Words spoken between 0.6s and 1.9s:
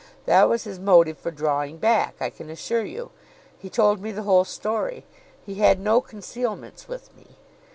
his motive for drawing